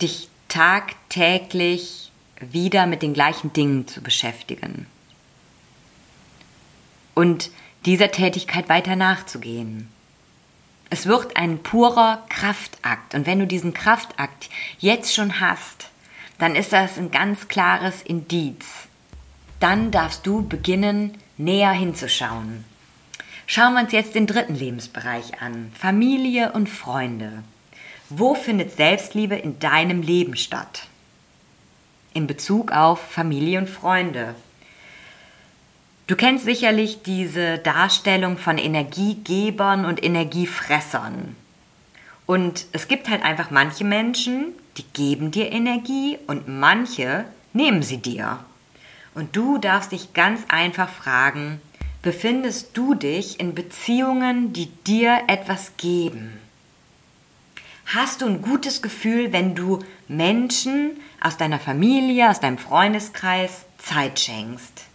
dich 0.00 0.28
tagtäglich 0.48 2.10
wieder 2.40 2.88
mit 2.88 3.00
den 3.00 3.14
gleichen 3.14 3.52
Dingen 3.52 3.86
zu 3.86 4.02
beschäftigen 4.02 4.86
und 7.14 7.50
dieser 7.86 8.10
Tätigkeit 8.10 8.68
weiter 8.68 8.96
nachzugehen. 8.96 9.88
Es 10.92 11.06
wird 11.06 11.38
ein 11.38 11.62
purer 11.62 12.22
Kraftakt 12.28 13.14
und 13.14 13.24
wenn 13.24 13.38
du 13.38 13.46
diesen 13.46 13.72
Kraftakt 13.72 14.50
jetzt 14.78 15.14
schon 15.14 15.40
hast, 15.40 15.88
dann 16.36 16.54
ist 16.54 16.74
das 16.74 16.98
ein 16.98 17.10
ganz 17.10 17.48
klares 17.48 18.02
Indiz. 18.02 18.66
Dann 19.58 19.90
darfst 19.90 20.26
du 20.26 20.46
beginnen, 20.46 21.16
näher 21.38 21.72
hinzuschauen. 21.72 22.66
Schauen 23.46 23.72
wir 23.72 23.80
uns 23.80 23.92
jetzt 23.92 24.14
den 24.14 24.26
dritten 24.26 24.54
Lebensbereich 24.54 25.40
an, 25.40 25.72
Familie 25.74 26.52
und 26.52 26.68
Freunde. 26.68 27.42
Wo 28.10 28.34
findet 28.34 28.76
Selbstliebe 28.76 29.36
in 29.36 29.58
deinem 29.60 30.02
Leben 30.02 30.36
statt? 30.36 30.88
in 32.12 32.26
Bezug 32.26 32.72
auf 32.72 33.00
Familie 33.00 33.60
und 33.60 33.70
Freunde. 33.70 34.34
Du 36.12 36.18
kennst 36.18 36.44
sicherlich 36.44 37.00
diese 37.00 37.56
Darstellung 37.56 38.36
von 38.36 38.58
Energiegebern 38.58 39.86
und 39.86 40.04
Energiefressern. 40.04 41.34
Und 42.26 42.66
es 42.72 42.86
gibt 42.86 43.08
halt 43.08 43.22
einfach 43.22 43.50
manche 43.50 43.84
Menschen, 43.84 44.52
die 44.76 44.84
geben 44.92 45.30
dir 45.30 45.50
Energie 45.50 46.18
und 46.26 46.48
manche 46.48 47.24
nehmen 47.54 47.82
sie 47.82 47.96
dir. 47.96 48.40
Und 49.14 49.34
du 49.34 49.56
darfst 49.56 49.92
dich 49.92 50.12
ganz 50.12 50.42
einfach 50.50 50.90
fragen, 50.90 51.62
befindest 52.02 52.76
du 52.76 52.92
dich 52.92 53.40
in 53.40 53.54
Beziehungen, 53.54 54.52
die 54.52 54.66
dir 54.66 55.18
etwas 55.28 55.78
geben? 55.78 56.38
Hast 57.86 58.20
du 58.20 58.26
ein 58.26 58.42
gutes 58.42 58.82
Gefühl, 58.82 59.32
wenn 59.32 59.54
du 59.54 59.78
Menschen 60.08 60.90
aus 61.22 61.38
deiner 61.38 61.58
Familie, 61.58 62.28
aus 62.28 62.38
deinem 62.38 62.58
Freundeskreis 62.58 63.64
Zeit 63.78 64.20
schenkst? 64.20 64.91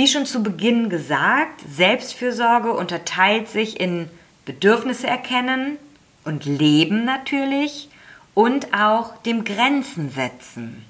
Wie 0.00 0.08
schon 0.08 0.24
zu 0.24 0.42
Beginn 0.42 0.88
gesagt, 0.88 1.60
Selbstfürsorge 1.68 2.72
unterteilt 2.72 3.50
sich 3.50 3.78
in 3.78 4.08
Bedürfnisse 4.46 5.06
erkennen 5.06 5.76
und 6.24 6.46
Leben 6.46 7.04
natürlich 7.04 7.90
und 8.32 8.72
auch 8.72 9.18
dem 9.24 9.44
Grenzen 9.44 10.08
setzen. 10.08 10.86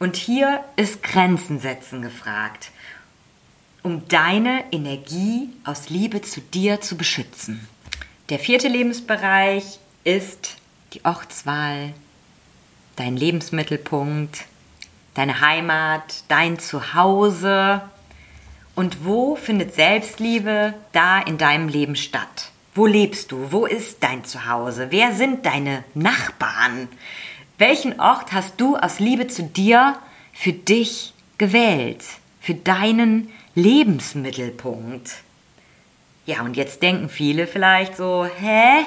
Und 0.00 0.16
hier 0.16 0.64
ist 0.74 1.04
Grenzen 1.04 1.60
setzen 1.60 2.02
gefragt, 2.02 2.72
um 3.84 4.08
deine 4.08 4.64
Energie 4.72 5.50
aus 5.62 5.88
Liebe 5.88 6.22
zu 6.22 6.40
dir 6.40 6.80
zu 6.80 6.96
beschützen. 6.96 7.68
Der 8.28 8.40
vierte 8.40 8.66
Lebensbereich 8.66 9.78
ist 10.02 10.56
die 10.94 11.04
Ortswahl, 11.04 11.94
dein 12.96 13.16
Lebensmittelpunkt, 13.16 14.46
deine 15.14 15.42
Heimat, 15.42 16.24
dein 16.26 16.58
Zuhause? 16.58 17.82
Und 18.78 19.04
wo 19.04 19.34
findet 19.34 19.74
Selbstliebe 19.74 20.72
da 20.92 21.18
in 21.18 21.36
deinem 21.36 21.66
Leben 21.66 21.96
statt? 21.96 22.52
Wo 22.76 22.86
lebst 22.86 23.32
du? 23.32 23.50
Wo 23.50 23.66
ist 23.66 24.04
dein 24.04 24.24
Zuhause? 24.24 24.86
Wer 24.90 25.12
sind 25.14 25.44
deine 25.46 25.82
Nachbarn? 25.94 26.86
Welchen 27.58 27.98
Ort 27.98 28.32
hast 28.32 28.60
du 28.60 28.76
aus 28.76 29.00
Liebe 29.00 29.26
zu 29.26 29.42
dir 29.42 29.98
für 30.32 30.52
dich 30.52 31.12
gewählt? 31.38 32.04
Für 32.40 32.54
deinen 32.54 33.32
Lebensmittelpunkt? 33.56 35.10
Ja, 36.24 36.42
und 36.42 36.56
jetzt 36.56 36.80
denken 36.80 37.08
viele 37.08 37.48
vielleicht 37.48 37.96
so, 37.96 38.26
hä? 38.26 38.86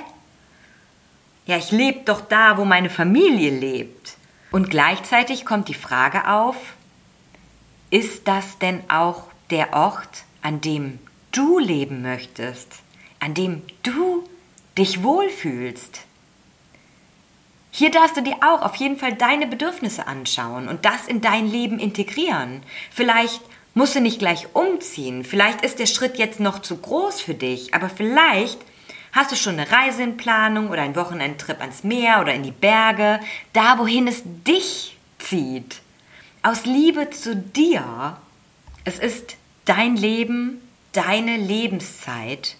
Ja, 1.48 1.58
ich 1.58 1.72
lebe 1.72 2.00
doch 2.06 2.22
da, 2.22 2.58
wo 2.58 2.64
meine 2.64 2.90
Familie 2.90 3.52
lebt. 3.52 4.16
Und 4.52 4.70
gleichzeitig 4.70 5.44
kommt 5.44 5.68
die 5.68 5.74
Frage 5.74 6.30
auf, 6.30 6.56
ist 7.90 8.30
das 8.30 8.58
denn 8.58 8.90
auch 8.90 9.31
der 9.52 9.74
Ort, 9.74 10.24
an 10.42 10.62
dem 10.62 11.00
du 11.32 11.60
leben 11.60 12.02
möchtest, 12.02 12.68
an 13.20 13.34
dem 13.34 13.62
du 13.84 14.24
dich 14.78 15.04
wohlfühlst? 15.04 16.02
Hier 17.70 17.92
darfst 17.92 18.18
du 18.18 18.22
dir 18.22 18.38
auch 18.42 18.64
auf 18.64 18.76
jeden 18.76 18.98
Fall 18.98 19.14
deine 19.14 19.48
Bedürfnisse 19.48 20.08
anschauen 20.08 20.68
und 20.68 20.84
das 20.84 21.08
in 21.08 21.22
dein 21.22 21.48
Leben 21.48 21.80
integrieren. 21.80 22.64
Vielleicht 22.92 23.42
musst 23.74 23.96
du 23.96 24.02
nicht 24.02 24.20
gleich 24.20 24.48
umziehen, 24.54 25.24
vielleicht 25.24 25.64
ist 25.64 25.80
der 25.80 25.86
Schritt 25.86 26.18
jetzt 26.18 26.40
noch 26.40 26.60
zu 26.60 26.78
groß 26.78 27.22
für 27.22 27.34
dich, 27.34 27.74
aber 27.74 27.90
vielleicht 27.90 28.60
Hast 29.14 29.32
du 29.32 29.36
schon 29.36 29.60
eine 29.60 29.70
Reise 29.70 30.04
in 30.04 30.16
Planung 30.16 30.70
oder 30.70 30.84
einen 30.84 30.96
Wochenendtrip 30.96 31.60
ans 31.60 31.84
Meer 31.84 32.22
oder 32.22 32.34
in 32.34 32.44
die 32.44 32.52
Berge, 32.52 33.20
da 33.52 33.78
wohin 33.78 34.08
es 34.08 34.24
dich 34.24 34.98
zieht? 35.20 35.82
Aus 36.44 36.66
Liebe 36.66 37.10
zu 37.10 37.36
dir. 37.36 38.18
Es 38.86 39.00
ist 39.00 39.36
dein 39.66 39.96
Leben, 39.96 40.62
deine 40.92 41.38
Lebenszeit. 41.38 42.56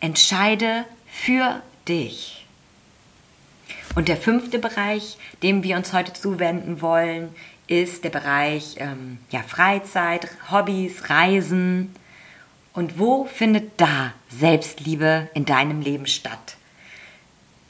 Entscheide 0.00 0.84
für 1.06 1.62
dich. 1.88 2.46
Und 3.94 4.08
der 4.08 4.16
fünfte 4.16 4.58
Bereich, 4.58 5.18
dem 5.42 5.62
wir 5.62 5.76
uns 5.76 5.92
heute 5.92 6.12
zuwenden 6.12 6.80
wollen, 6.80 7.34
ist 7.66 8.04
der 8.04 8.10
Bereich 8.10 8.76
ähm, 8.78 9.18
ja, 9.30 9.42
Freizeit, 9.42 10.28
Hobbys, 10.50 11.10
Reisen. 11.10 11.94
Und 12.72 12.98
wo 12.98 13.24
findet 13.24 13.80
da 13.80 14.12
Selbstliebe 14.28 15.28
in 15.34 15.44
deinem 15.44 15.80
Leben 15.80 16.06
statt? 16.06 16.56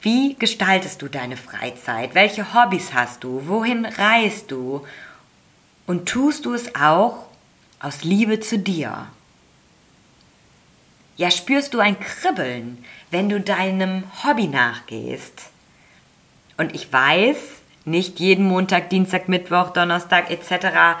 Wie 0.01 0.35
gestaltest 0.35 1.01
du 1.01 1.07
deine 1.07 1.37
Freizeit? 1.37 2.15
Welche 2.15 2.53
Hobbys 2.53 2.93
hast 2.93 3.23
du? 3.23 3.47
Wohin 3.47 3.85
reist 3.85 4.49
du? 4.49 4.85
Und 5.85 6.07
tust 6.07 6.45
du 6.45 6.53
es 6.53 6.75
auch 6.75 7.27
aus 7.81 8.03
Liebe 8.03 8.39
zu 8.39 8.59
dir? 8.59 9.07
Ja, 11.17 11.31
spürst 11.31 11.73
du 11.73 11.79
ein 11.79 11.99
Kribbeln, 11.99 12.83
wenn 13.09 13.29
du 13.29 13.39
deinem 13.39 14.03
Hobby 14.23 14.47
nachgehst? 14.47 15.49
Und 16.57 16.75
ich 16.75 16.91
weiß, 16.91 17.37
nicht 17.85 18.19
jeden 18.19 18.47
Montag, 18.47 18.89
Dienstag, 18.89 19.27
Mittwoch, 19.27 19.71
Donnerstag 19.71 20.29
etc 20.29 20.99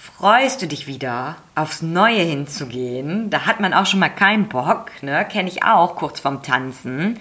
freust 0.00 0.62
du 0.62 0.66
dich 0.66 0.86
wieder, 0.86 1.36
aufs 1.54 1.82
Neue 1.82 2.22
hinzugehen. 2.22 3.28
Da 3.28 3.44
hat 3.46 3.60
man 3.60 3.74
auch 3.74 3.86
schon 3.86 4.00
mal 4.00 4.08
keinen 4.08 4.48
Bock, 4.48 4.90
ne? 5.02 5.26
Kenne 5.30 5.48
ich 5.48 5.62
auch 5.62 5.96
kurz 5.96 6.20
vorm 6.20 6.42
Tanzen. 6.42 7.18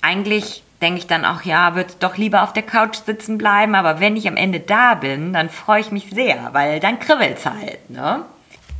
Eigentlich 0.00 0.62
denke 0.80 0.98
ich 0.98 1.06
dann 1.06 1.24
auch, 1.24 1.42
ja, 1.42 1.74
würde 1.74 1.94
doch 2.00 2.16
lieber 2.16 2.42
auf 2.42 2.52
der 2.52 2.62
Couch 2.62 2.96
sitzen 3.06 3.38
bleiben, 3.38 3.74
aber 3.74 4.00
wenn 4.00 4.16
ich 4.16 4.28
am 4.28 4.36
Ende 4.36 4.60
da 4.60 4.94
bin, 4.94 5.32
dann 5.32 5.48
freue 5.50 5.80
ich 5.80 5.90
mich 5.90 6.10
sehr, 6.10 6.50
weil 6.52 6.80
dann 6.80 6.98
kribbelt's 6.98 7.46
halt, 7.46 7.90
ne? 7.90 8.24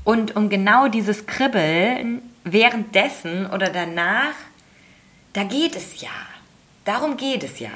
Und 0.04 0.36
um 0.36 0.48
genau 0.50 0.88
dieses 0.88 1.26
Kribbeln 1.26 2.22
währenddessen 2.44 3.46
oder 3.46 3.68
danach, 3.70 4.34
da 5.32 5.42
geht 5.42 5.74
es 5.74 6.00
ja. 6.00 6.10
Darum 6.84 7.16
geht 7.16 7.42
es 7.42 7.58
ja. 7.58 7.70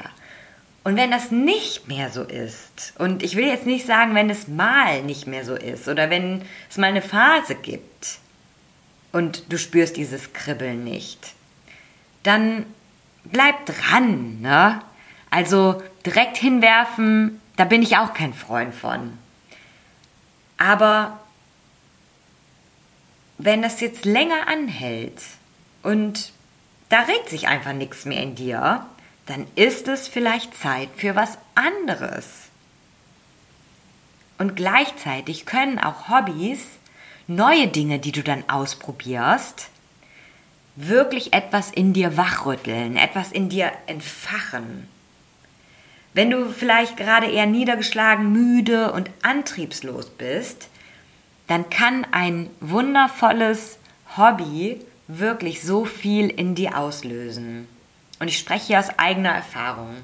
Und 0.85 0.97
wenn 0.97 1.11
das 1.11 1.31
nicht 1.31 1.89
mehr 1.89 2.09
so 2.09 2.23
ist, 2.23 2.95
und 2.99 3.23
ich 3.23 3.37
will 3.37 3.47
jetzt 3.47 3.67
nicht 3.67 3.85
sagen, 3.85 4.15
wenn 4.15 4.31
es 4.31 4.49
mal 4.49 5.03
nicht 5.03 5.27
mehr 5.27 5.45
so 5.45 5.55
ist 5.55 5.89
oder 5.89 6.09
wenn 6.09 6.43
es 6.71 6.79
mal 6.79 6.87
eine 6.87 7.03
Phase 7.03 7.55
gibt 7.55 8.19
und 9.13 9.53
du 9.53 9.59
spürst 9.59 9.97
dieses 9.97 10.33
Kribbeln 10.33 10.85
nicht, 10.85 11.35
dann 12.23 12.65
bleib 13.25 13.67
dran, 13.67 14.41
ne? 14.41 14.83
Also 15.31 15.83
direkt 16.05 16.37
hinwerfen, 16.37 17.41
da 17.57 17.65
bin 17.65 17.83
ich 17.83 17.97
auch 17.97 18.15
kein 18.15 18.35
Freund 18.35 18.75
von. 18.75 19.17
Aber 20.59 21.21
wenn 23.39 23.63
das 23.63 23.81
jetzt 23.81 24.05
länger 24.05 24.49
anhält 24.49 25.23
und 25.83 26.33
da 26.89 27.03
regt 27.03 27.31
sich 27.31 27.49
einfach 27.49 27.73
nichts 27.73 28.05
mehr 28.05 28.23
in 28.23 28.35
dir, 28.35 28.87
dann 29.27 29.47
ist 29.55 29.89
es 29.89 30.09
vielleicht 30.09 30.57
Zeit 30.57 30.89
für 30.97 31.15
was 31.15 31.39
anderes. 31.55 32.49
Und 34.39 34.57
gleichzeitig 34.57 35.47
können 35.47 35.79
auch 35.79 36.09
Hobbys, 36.09 36.67
neue 37.27 37.69
Dinge, 37.69 37.99
die 37.99 38.13
du 38.13 38.23
dann 38.23 38.49
ausprobierst, 38.49 39.69
wirklich 40.89 41.33
etwas 41.33 41.71
in 41.71 41.93
dir 41.93 42.17
wachrütteln, 42.17 42.97
etwas 42.97 43.33
in 43.33 43.49
dir 43.49 43.73
entfachen. 43.87 44.89
Wenn 46.13 46.31
du 46.31 46.51
vielleicht 46.51 46.97
gerade 46.97 47.27
eher 47.27 47.47
niedergeschlagen, 47.47 48.33
müde 48.33 48.93
und 48.93 49.11
antriebslos 49.23 50.11
bist, 50.11 50.69
dann 51.47 51.71
kann 51.71 52.07
ein 52.11 52.51
wundervolles 52.61 53.79
Hobby 54.17 54.81
wirklich 55.07 55.63
so 55.63 55.85
viel 55.85 56.29
in 56.29 56.55
dir 56.55 56.77
auslösen. 56.77 57.69
Und 58.19 58.29
ich 58.29 58.39
spreche 58.39 58.67
hier 58.67 58.79
aus 58.79 58.99
eigener 58.99 59.31
Erfahrung. 59.31 59.97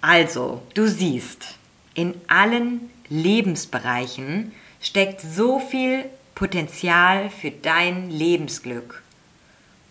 Also, 0.00 0.62
du 0.74 0.88
siehst, 0.88 1.56
in 1.94 2.14
allen 2.26 2.90
Lebensbereichen 3.08 4.52
steckt 4.80 5.20
so 5.20 5.58
viel 5.60 6.04
Potenzial 6.34 7.30
für 7.30 7.50
dein 7.50 8.10
Lebensglück. 8.10 9.02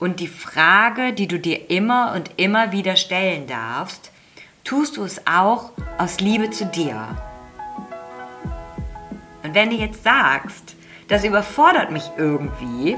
Und 0.01 0.19
die 0.19 0.27
Frage, 0.27 1.13
die 1.13 1.27
du 1.27 1.37
dir 1.37 1.69
immer 1.69 2.13
und 2.15 2.31
immer 2.37 2.71
wieder 2.71 2.95
stellen 2.95 3.45
darfst, 3.45 4.11
tust 4.63 4.97
du 4.97 5.03
es 5.03 5.27
auch 5.27 5.73
aus 5.99 6.19
Liebe 6.19 6.49
zu 6.49 6.65
dir? 6.65 7.15
Und 9.43 9.53
wenn 9.53 9.69
du 9.69 9.75
jetzt 9.75 10.03
sagst, 10.03 10.75
das 11.07 11.23
überfordert 11.23 11.91
mich 11.91 12.09
irgendwie, 12.17 12.97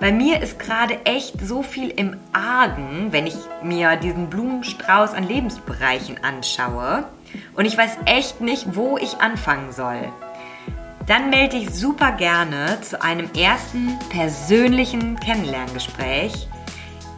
bei 0.00 0.12
mir 0.12 0.40
ist 0.40 0.58
gerade 0.58 1.04
echt 1.04 1.46
so 1.46 1.62
viel 1.62 1.90
im 1.90 2.16
Argen, 2.32 3.08
wenn 3.10 3.26
ich 3.26 3.36
mir 3.62 3.96
diesen 3.96 4.30
Blumenstrauß 4.30 5.12
an 5.12 5.28
Lebensbereichen 5.28 6.24
anschaue 6.24 7.04
und 7.54 7.66
ich 7.66 7.76
weiß 7.76 7.98
echt 8.06 8.40
nicht, 8.40 8.74
wo 8.74 8.96
ich 8.96 9.18
anfangen 9.18 9.72
soll. 9.72 10.10
Dann 11.06 11.30
melde 11.30 11.58
dich 11.58 11.70
super 11.70 12.12
gerne 12.12 12.80
zu 12.80 13.00
einem 13.02 13.28
ersten 13.36 13.98
persönlichen 14.08 15.18
Kennenlerngespräch. 15.20 16.48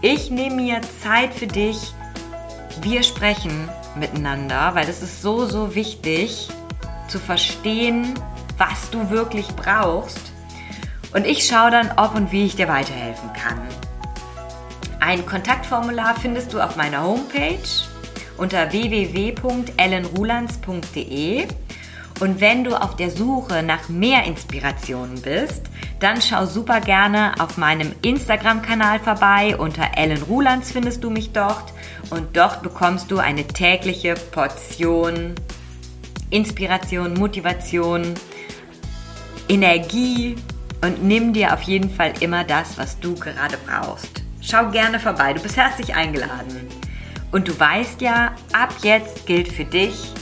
Ich 0.03 0.31
nehme 0.31 0.57
mir 0.57 0.81
Zeit 1.03 1.33
für 1.33 1.47
dich. 1.47 1.95
Wir 2.83 3.03
sprechen 3.03 3.69
miteinander, 3.95 4.75
weil 4.75 4.89
es 4.89 5.03
ist 5.03 5.23
so, 5.23 5.47
so 5.47 5.75
wichtig 5.75 6.49
zu 7.09 7.19
verstehen, 7.19 8.15
was 8.59 8.91
du 8.91 9.11
wirklich 9.11 9.47
brauchst 9.49 10.33
und 11.17 11.27
ich 11.27 11.47
schaue 11.47 11.71
dann, 11.71 11.93
ob 11.97 12.15
und 12.15 12.33
wie 12.33 12.45
ich 12.45 12.57
dir 12.57 12.69
weiterhelfen 12.69 13.33
kann. 13.33 13.59
Ein 15.01 15.25
Kontaktformular 15.25 16.15
findest 16.15 16.53
du 16.53 16.61
auf 16.61 16.77
meiner 16.77 17.05
Homepage 17.05 17.57
unter 18.37 18.71
www.ellenrulands.de. 18.71 21.47
Und 22.19 22.41
wenn 22.41 22.65
du 22.65 22.81
auf 22.81 22.97
der 22.97 23.11
Suche 23.11 23.63
nach 23.63 23.89
mehr 23.89 24.25
Inspirationen 24.25 25.21
bist, 25.21 25.63
dann 26.01 26.23
schau 26.23 26.47
super 26.47 26.81
gerne 26.81 27.35
auf 27.39 27.59
meinem 27.59 27.93
Instagram-Kanal 28.03 29.01
vorbei. 29.01 29.57
Unter 29.59 29.91
Ellen 29.97 30.23
Rulands 30.23 30.73
findest 30.73 31.05
du 31.05 31.11
mich 31.11 31.33
dort. 31.33 31.73
Und 32.11 32.37
dort 32.37 32.63
bekommst 32.63 33.11
du 33.11 33.19
eine 33.19 33.47
tägliche 33.47 34.15
Portion 34.33 35.35
Inspiration, 36.31 37.15
Motivation, 37.15 38.15
Energie 39.49 40.37
und 40.83 41.05
nimm 41.05 41.33
dir 41.33 41.55
auf 41.55 41.63
jeden 41.63 41.91
Fall 41.91 42.13
immer 42.21 42.45
das, 42.45 42.77
was 42.79 42.99
du 42.99 43.15
gerade 43.15 43.57
brauchst. 43.67 44.23
Schau 44.41 44.71
gerne 44.71 44.99
vorbei, 44.99 45.33
du 45.33 45.41
bist 45.41 45.57
herzlich 45.57 45.95
eingeladen. 45.95 46.69
Und 47.33 47.49
du 47.49 47.59
weißt 47.59 48.01
ja, 48.01 48.33
ab 48.53 48.75
jetzt 48.83 49.27
gilt 49.27 49.49
für 49.49 49.65
dich, 49.65 50.13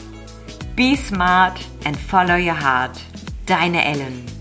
be 0.76 0.96
smart 0.96 1.64
and 1.84 1.96
follow 1.96 2.34
your 2.34 2.54
heart. 2.54 3.00
Deine 3.46 3.84
Ellen. 3.84 4.33